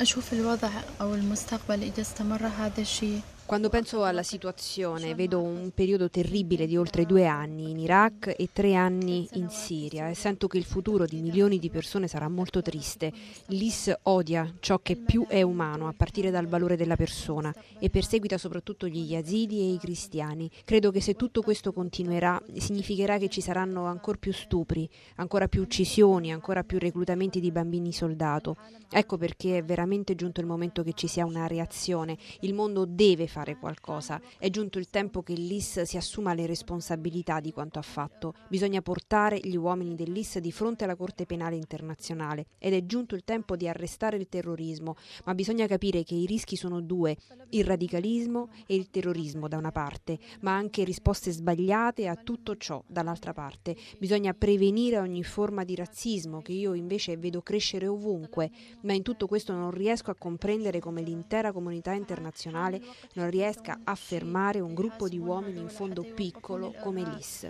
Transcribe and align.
أشوف 0.00 0.32
الوضع 0.32 0.70
أو 1.00 1.14
المستقبل 1.14 1.82
إذا 1.82 2.00
استمر 2.00 2.46
هذا 2.46 2.80
الشيء. 2.80 3.20
Quando 3.46 3.68
penso 3.68 4.02
alla 4.02 4.24
situazione 4.24 5.14
vedo 5.14 5.40
un 5.40 5.70
periodo 5.72 6.10
terribile 6.10 6.66
di 6.66 6.76
oltre 6.76 7.06
due 7.06 7.26
anni 7.26 7.70
in 7.70 7.78
Iraq 7.78 8.34
e 8.36 8.48
tre 8.52 8.74
anni 8.74 9.28
in 9.34 9.50
Siria 9.50 10.08
e 10.08 10.16
sento 10.16 10.48
che 10.48 10.58
il 10.58 10.64
futuro 10.64 11.06
di 11.06 11.20
milioni 11.20 11.60
di 11.60 11.70
persone 11.70 12.08
sarà 12.08 12.28
molto 12.28 12.60
triste. 12.60 13.12
L'IS 13.46 13.94
odia 14.02 14.52
ciò 14.58 14.80
che 14.80 14.96
più 14.96 15.26
è 15.28 15.42
umano, 15.42 15.86
a 15.86 15.94
partire 15.96 16.32
dal 16.32 16.48
valore 16.48 16.76
della 16.76 16.96
persona, 16.96 17.54
e 17.78 17.88
perseguita 17.88 18.36
soprattutto 18.36 18.88
gli 18.88 19.12
yazidi 19.12 19.60
e 19.60 19.74
i 19.74 19.78
cristiani. 19.78 20.50
Credo 20.64 20.90
che 20.90 21.00
se 21.00 21.14
tutto 21.14 21.40
questo 21.40 21.72
continuerà 21.72 22.42
significherà 22.56 23.16
che 23.16 23.28
ci 23.28 23.40
saranno 23.40 23.84
ancora 23.84 24.18
più 24.18 24.32
stupri, 24.32 24.90
ancora 25.16 25.46
più 25.46 25.62
uccisioni, 25.62 26.32
ancora 26.32 26.64
più 26.64 26.80
reclutamenti 26.80 27.38
di 27.38 27.52
bambini 27.52 27.92
soldato. 27.92 28.56
Ecco 28.90 29.16
perché 29.16 29.58
è 29.58 29.62
veramente 29.62 30.16
giunto 30.16 30.40
il 30.40 30.46
momento 30.46 30.82
che 30.82 30.94
ci 30.94 31.06
sia 31.06 31.24
una 31.24 31.46
reazione. 31.46 32.16
Il 32.40 32.52
mondo 32.52 32.84
deve 32.84 33.28
fare 33.28 33.35
qualcosa. 33.58 34.20
È 34.38 34.48
giunto 34.48 34.78
il 34.78 34.88
tempo 34.88 35.22
che 35.22 35.34
l'IS 35.34 35.82
si 35.82 35.96
assuma 35.96 36.34
le 36.34 36.46
responsabilità 36.46 37.40
di 37.40 37.52
quanto 37.52 37.78
ha 37.78 37.82
fatto. 37.82 38.34
Bisogna 38.48 38.80
portare 38.80 39.38
gli 39.42 39.56
uomini 39.56 39.94
dell'IS 39.94 40.38
di 40.38 40.52
fronte 40.52 40.84
alla 40.84 40.96
Corte 40.96 41.26
Penale 41.26 41.56
Internazionale 41.56 42.46
ed 42.58 42.72
è 42.72 42.84
giunto 42.86 43.14
il 43.14 43.24
tempo 43.24 43.56
di 43.56 43.68
arrestare 43.68 44.16
il 44.16 44.28
terrorismo, 44.28 44.96
ma 45.24 45.34
bisogna 45.34 45.66
capire 45.66 46.02
che 46.02 46.14
i 46.14 46.26
rischi 46.26 46.56
sono 46.56 46.80
due, 46.80 47.16
il 47.50 47.64
radicalismo 47.64 48.48
e 48.66 48.74
il 48.74 48.90
terrorismo 48.90 49.48
da 49.48 49.56
una 49.56 49.72
parte, 49.72 50.18
ma 50.40 50.54
anche 50.54 50.84
risposte 50.84 51.30
sbagliate 51.30 52.08
a 52.08 52.16
tutto 52.16 52.56
ciò 52.56 52.82
dall'altra 52.86 53.32
parte. 53.32 53.76
Bisogna 53.98 54.32
prevenire 54.32 54.98
ogni 54.98 55.22
forma 55.22 55.64
di 55.64 55.74
razzismo 55.74 56.40
che 56.40 56.52
io 56.52 56.74
invece 56.74 57.16
vedo 57.16 57.42
crescere 57.42 57.86
ovunque, 57.86 58.50
ma 58.82 58.92
in 58.92 59.02
tutto 59.02 59.26
questo 59.26 59.52
non 59.52 59.70
riesco 59.70 60.10
a 60.10 60.16
comprendere 60.16 60.80
come 60.80 61.02
l'intera 61.02 61.52
comunità 61.52 61.92
internazionale 61.92 62.80
non 63.14 63.25
riesca 63.30 63.80
a 63.84 63.94
fermare 63.94 64.60
un 64.60 64.74
gruppo 64.74 65.08
di 65.08 65.18
uomini 65.18 65.60
in 65.60 65.68
fondo 65.68 66.02
piccolo 66.02 66.72
come 66.80 67.02
l'IS. 67.02 67.48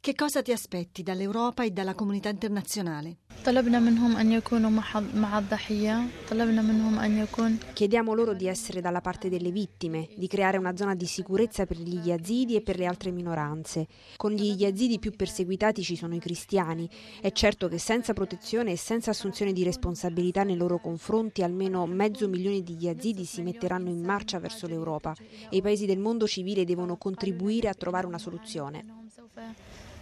Che 0.00 0.14
cosa 0.14 0.42
ti 0.42 0.52
aspetti 0.52 1.02
dall'Europa 1.02 1.64
e 1.64 1.70
dalla 1.70 1.94
comunità 1.94 2.28
internazionale? 2.28 3.18
طلبنا 3.47 3.79
منهم 3.79 4.17
أن 4.17 4.31
يكونوا 4.31 4.69
مع 5.13 5.37
الضحية 5.39 6.07
طلبنا 6.29 6.61
منهم 6.61 6.99
أن 6.99 7.17
يكون 7.17 7.57
Chiediamo 7.73 8.13
loro 8.13 8.33
di 8.33 8.47
essere 8.47 8.81
dalla 8.81 8.99
parte 8.99 9.29
delle 9.29 9.51
vittime, 9.51 10.09
di 10.17 10.27
creare 10.27 10.57
una 10.57 10.75
zona 10.75 10.95
di 10.95 11.05
sicurezza 11.05 11.65
per 11.65 11.77
gli 11.77 11.97
yazidi 12.03 12.55
e 12.57 12.61
per 12.61 12.77
le 12.77 12.85
altre 12.85 13.11
minoranze. 13.11 13.87
Con 14.17 14.31
gli 14.31 14.53
yazidi 14.57 14.99
più 14.99 15.15
perseguitati 15.15 15.81
ci 15.81 15.95
sono 15.95 16.13
i 16.13 16.19
cristiani. 16.19 16.89
È 17.21 17.31
certo 17.31 17.69
che 17.69 17.77
senza 17.77 18.11
protezione 18.11 18.71
e 18.71 18.77
senza 18.77 19.11
assunzione 19.11 19.53
di 19.53 19.63
responsabilità 19.63 20.43
nei 20.43 20.57
loro 20.57 20.79
confronti 20.79 21.41
almeno 21.41 21.85
mezzo 21.85 22.27
milione 22.27 22.61
di 22.63 22.75
yazidi 22.77 23.23
si 23.23 23.41
metteranno 23.43 23.89
in 23.89 24.03
marcia 24.03 24.39
verso 24.39 24.67
l'Europa 24.67 25.15
e 25.49 25.55
i 25.55 25.61
paesi 25.61 25.85
del 25.85 25.99
mondo 25.99 26.27
civile 26.27 26.65
devono 26.65 26.97
contribuire 26.97 27.69
a 27.69 27.73
trovare 27.73 28.07
una 28.07 28.17
soluzione. 28.17 28.83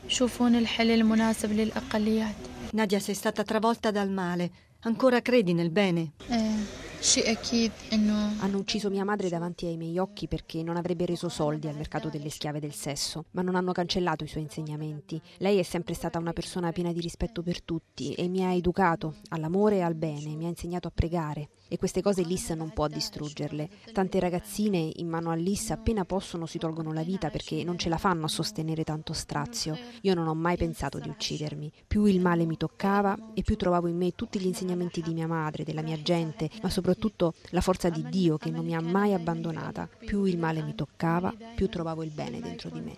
يشوفون 0.10 0.56
الحل 0.56 0.92
المناسب 0.92 1.52
للأقليات 1.52 2.36
Nadia, 2.73 3.01
sei 3.01 3.15
stata 3.15 3.43
travolta 3.43 3.91
dal 3.91 4.11
male. 4.11 4.51
Ancora 4.83 5.21
credi 5.21 5.53
nel 5.55 5.71
bene? 5.71 6.13
Eh. 6.29 6.89
Hanno 8.41 8.59
ucciso 8.59 8.91
mia 8.91 9.05
madre 9.05 9.29
davanti 9.29 9.67
ai 9.67 9.77
miei 9.77 9.99
occhi 9.99 10.29
perché 10.29 10.63
non 10.63 10.77
avrebbe 10.77 11.07
reso 11.07 11.29
soldi 11.29 11.67
al 11.67 11.75
mercato 11.75 12.09
delle 12.11 12.29
schiave 12.31 12.61
del 12.61 12.75
sesso, 12.75 13.25
ma 13.33 13.43
non 13.43 13.57
hanno 13.57 13.73
cancellato 13.73 14.23
i 14.23 14.29
suoi 14.29 14.43
insegnamenti. 14.43 15.21
Lei 15.39 15.59
è 15.59 15.63
sempre 15.63 15.95
stata 15.95 16.19
una 16.19 16.33
persona 16.33 16.73
piena 16.73 16.93
di 16.93 17.01
rispetto 17.01 17.43
per 17.43 17.63
tutti 17.63 18.13
e 18.13 18.29
mi 18.29 18.45
ha 18.45 18.53
educato 18.53 19.17
all'amore 19.31 19.77
e 19.77 19.81
al 19.81 19.95
bene, 19.95 20.37
mi 20.37 20.45
ha 20.45 20.49
insegnato 20.49 20.89
a 20.89 20.93
pregare. 20.95 21.49
E 21.73 21.79
queste 21.79 22.03
cose 22.03 22.23
l'IS 22.23 22.51
non 22.51 22.71
può 22.71 22.89
distruggerle. 22.89 23.69
Tante 23.93 24.19
ragazzine 24.19 24.91
in 24.97 25.09
mano 25.09 25.31
all'IS 25.31 25.71
appena 25.71 26.05
possono 26.05 26.45
si 26.47 26.59
tolgono 26.59 26.93
la 26.93 27.05
vita 27.05 27.31
perché 27.31 27.63
non 27.63 27.79
ce 27.79 27.89
la 27.89 27.97
fanno 27.97 28.25
a 28.25 28.29
sostenere 28.29 28.83
tanto 28.83 29.13
strazio. 29.13 29.79
Io 30.01 30.15
non 30.15 30.27
ho 30.27 30.35
mai 30.35 30.57
pensato 30.57 30.99
di 30.99 31.09
uccidermi. 31.09 31.71
Più 31.87 32.07
il 32.07 32.21
male 32.21 32.45
mi 32.45 32.57
toccava 32.57 33.17
e 33.35 33.43
più 33.43 33.55
trovavo 33.55 33.87
in 33.87 33.97
me 33.97 34.17
tutti 34.17 34.41
gli 34.41 34.47
insegnamenti 34.47 35.01
di 35.01 35.15
mia 35.15 35.29
madre, 35.29 35.63
della 35.63 35.83
mia 35.83 36.03
gente, 36.03 36.51
ma 36.61 36.69
soprattutto 36.71 37.35
la 37.51 37.61
forza 37.61 37.89
di 37.89 38.05
Dio 38.09 38.37
che 38.37 38.51
non 38.51 38.65
mi 38.65 38.75
ha 38.75 38.81
mai 38.81 39.15
abbandonata. 39.15 39.89
Più 40.05 40.25
il 40.25 40.39
male 40.39 40.63
mi 40.63 40.75
toccava, 40.75 41.33
più 41.55 41.69
trovavo 41.69 42.03
il 42.03 42.11
bene 42.11 42.41
dentro 42.41 42.69
di 42.69 42.81
me. 42.81 42.97